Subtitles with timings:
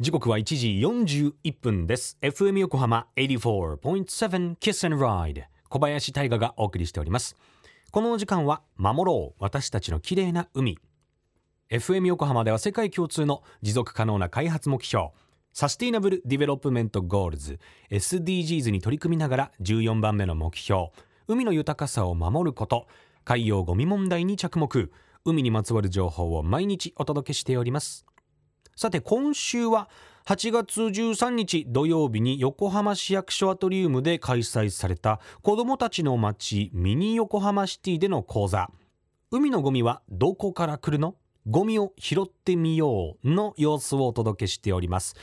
[0.00, 0.68] 時刻は1時
[1.48, 2.18] 41分です。
[2.22, 7.34] FM 横浜84.7 Kiss and Ride 小林大賀がお送りしております。
[7.90, 9.42] この時間は守ろう。
[9.42, 10.78] 私たちの綺麗な海。
[11.68, 15.08] FM 横浜では世界共通の持続可能な開発目標。
[15.52, 17.58] Sustainable Development Goals。
[17.90, 20.90] SDGs に取り組みながら14番目の目標。
[21.26, 22.86] 海の豊かさを守ること。
[23.24, 24.92] 海洋ゴミ問題に着目。
[25.24, 28.07] 海にまつわる情報を毎日お届けしております。
[28.78, 29.88] さて今週は
[30.26, 38.70] 8月13日土曜日に横浜市役所アトリウムで開催された子どもたちの街ミニ横浜シティでの講座。
[39.32, 41.16] 海のゴミはどこから来るの？
[41.48, 45.16] ゴミを拾ってみようの様子をお届けしております。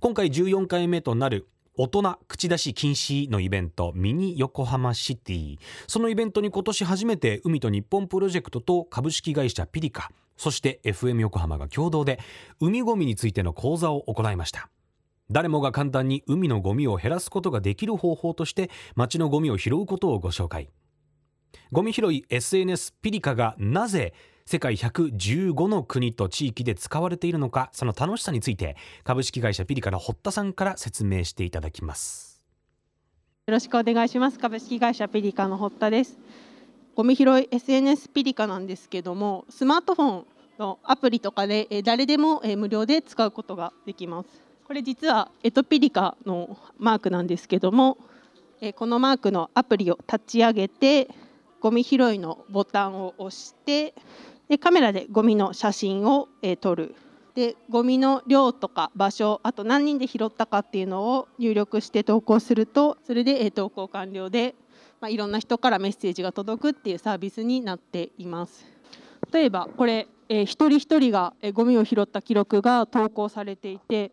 [0.00, 5.58] 今回14回目となる大人口出し禁止のイベントミニ横浜シティ。
[5.86, 10.10] そのイベントに今年初めて海と日本プロジェクトと株式会社ピリカ
[10.42, 12.18] そして FM 横浜が共同で
[12.58, 14.68] 海ごみについての講座を行いました。
[15.30, 20.68] 誰もが簡単に海のゴミを減らすことができる方法として街のゴミを拾うことをご紹介。
[21.70, 32.42] ゴミ拾い SNS ピリカがなぜ世界115の国と地域で使われているのかその楽しさについて株式会社ピリカの堀田さんから説明していただきます。
[33.46, 34.40] よろしくお願いします。
[34.40, 36.18] 株式会社ピリカの堀田です。
[36.94, 40.26] ゴミ拾い SNS ピリカなんですけどもスマートフォン
[40.84, 44.28] アプリとかで誰でも無料で使うことができます。
[44.66, 47.98] これ実はエトピリカのマークなんですけども
[48.76, 51.08] このマークのアプリを立ち上げて
[51.60, 53.94] ゴミ拾いのボタンを押して
[54.48, 56.28] でカメラでゴミの写真を
[56.60, 56.94] 撮る。
[57.34, 64.54] でゴミの量とか場所あと何人で拾ったかっていうのを入力して投稿するとそれで投稿完了で、
[65.00, 68.66] まあ、いろんな人からメッセージが届くっていうサービスになっています。
[69.32, 74.12] 例えばこれえー、一人一人が、えー、ゴミを拾った記録が投稿されていて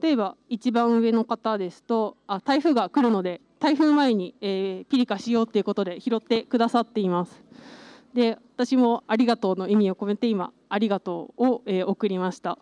[0.00, 7.42] 例えば一番上の方ですとあ台風が来るので台風前に、え、ピリカしようということで拾ってくださっています。
[8.14, 12.58] で私も「ありがとう」の意味を込めて今「ありがとうを」え、送りました。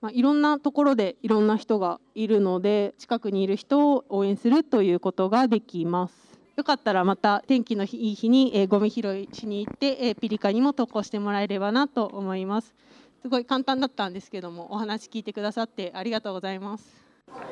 [0.00, 6.35] まあ、いろんなところでいろんな人がいるので近くにいる人を応援するということができます。
[6.56, 12.74] よかったらまた天気のいい日に、えー、ゴミ拾いしに行って、えー、ピリカにも投稿してもらえればなと思います。
[13.20, 16.84] すごい簡単だったんですけどもお話聞いてくださってありがとうございます。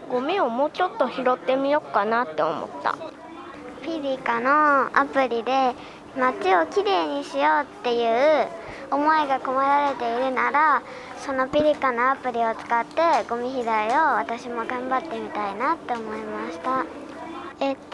[0.08, 2.96] ゴミをもうちょっと拾ってみようかなって思った。
[3.82, 5.74] ピリカのアプリで
[6.16, 8.48] 街をきれいにしようっていう
[8.90, 10.82] 思いが込められているなら
[11.18, 13.66] そのピリカのアプリを使ってゴミ拾いを
[14.16, 17.03] 私も頑張ってみたいなって思いました。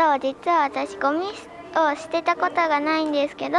[0.00, 3.58] と実は私ゴミを捨てたことがないんですけど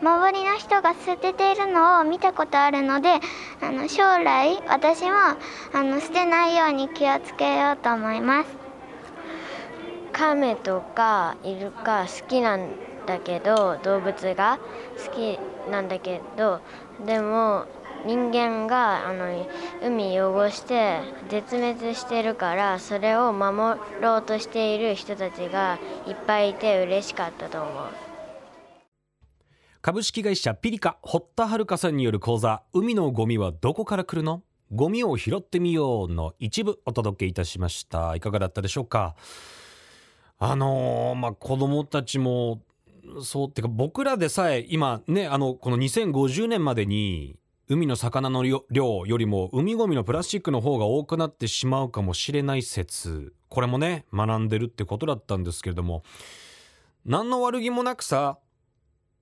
[0.00, 3.20] 周りの人が捨てているのを見たことあるので
[3.60, 5.36] あの将来私もあ
[5.82, 8.48] の捨てないように気をつけようと思います。
[10.12, 12.70] カメとかイルカ好きなん
[13.06, 14.58] だけど動物が
[15.04, 15.38] 好き
[15.70, 16.62] なんだけど
[17.04, 17.66] でも
[18.06, 19.26] 人間があの
[19.82, 27.72] 海汚して絶滅してるからそれを守ろうとしている人たちがいっぱいいて嬉しかったと思う。
[29.82, 38.16] 株式会社ピリカ堀田遥さんによる講座「海のゴミはどこから来るの?」ゴミを拾ってみようの一部お届けいたしました。
[38.16, 39.14] いかがだったでしょうか？
[40.38, 42.62] あのー、まあ子供たちも
[43.22, 47.36] そうってか僕らでさえ今ねあのこの2050年までに
[47.68, 53.34] 海の魚の量よりも海ごみのプラスチックの方が多くなってしまうかもしれない説。
[53.48, 56.04] これもね学んでるってことだったんですけれども。
[57.04, 58.38] 何の悪気もなくさ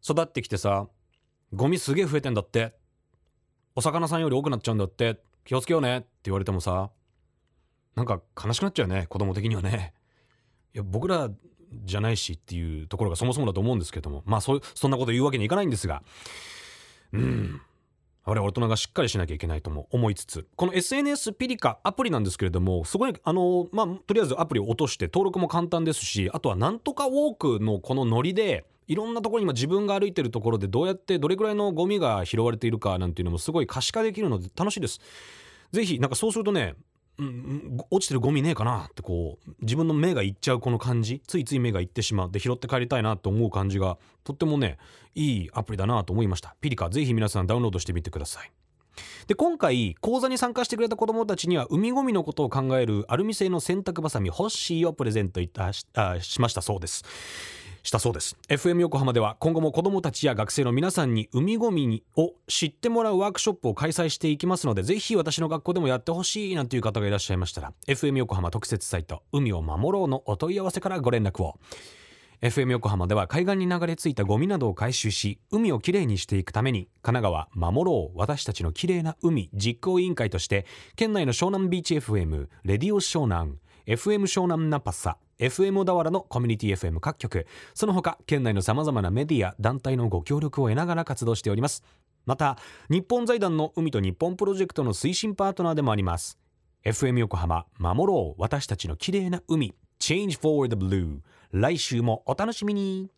[0.03, 0.89] 育ってきてさ
[1.55, 2.75] ゴミすげえ増えてんだって。
[3.75, 5.21] お魚さんより多くなっちゃうんだって。
[5.47, 5.99] 気をつけようね。
[5.99, 6.91] って言われてもさ
[7.97, 9.07] なんか悲しくなっちゃうよね。
[9.07, 9.95] 子供的にはね。
[10.75, 11.31] いや僕ら
[11.85, 14.23] じゃないしっていうところがそもそもだと思うんですけども。
[14.27, 16.03] まあそそんなこと言うわけにいかないんですが。
[17.15, 17.63] うん。
[18.27, 35.01] 我々大人がしっかりしなきゃいけないとも思いつつこの SNS ピリカアプリなんですけれどもすごいあのまあとりあえずアプリを落として登録も簡単ですしあとはなんとかウォークのこのノリでいろんなところに今自分が歩いてるところでどうやってどれくらいのゴミが拾われているかなんていうのもすごい可視化できるので楽しいです。
[35.73, 36.75] ぜひなんかそうするとね
[37.91, 41.23] 落ちてるゴミねえかなってこう自分の目がいっちゃうこの感じ。
[41.27, 42.31] ついつい目がいってしまう。
[42.31, 44.79] で拾って帰りたいなと思う感じがとってもね
[45.15, 46.57] いいアプリだなと思いました。
[46.61, 48.51] ピリカぜひ皆さんダウンロードしてみてください。
[49.27, 57.05] で今回講座に参加してくれた子どもたちには海ごみのことを考えるアルミ製の洗濯バサミホッシーをプレゼントいたしあしましたそうです。
[57.85, 58.37] したそうです。
[58.49, 71.59] FM 横浜では今後も子どもたちや学生の皆さんに海ごみを知ってもらうワークショップを開催していきますのでぜひ私の学校でもやってほしいなんていう方がいらっしゃいましたら FM 横浜特設サイト「海を守ろう」のお問い合わせからご連絡を。
[72.41, 83.55] FM 横浜では海岸に流れ着いたゴミなどを回収し海をきれいにしていくために神奈川守ろう私たちのきれいな海実行委員会として県内の湘南ビーチ FM レディオ湘南
[83.87, 87.47] FM 湘南ナパサ FM 小田原のコミュニティ FM 各局。
[87.75, 91.85] その他県内のさまざまなメディア団体のご協力を得ながら活動しております。
[92.25, 92.57] また
[92.89, 96.39] 日本財団の海と日本プロジェクトの推進パートナーでもあります。
[96.85, 99.75] FM 横浜守ろう私たちの綺麗な海。
[100.01, 101.21] Change for the Blue
[101.53, 103.11] 来週もお楽しみに。